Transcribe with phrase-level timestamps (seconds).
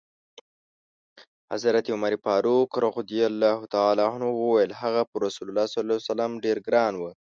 [1.51, 7.03] حضرت عمر فاروق وویل: هغه پر رسول الله ډېر ګران و.